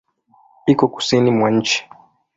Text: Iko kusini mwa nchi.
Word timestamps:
Iko 0.65 0.85
kusini 0.93 1.31
mwa 1.31 1.49
nchi. 1.51 1.77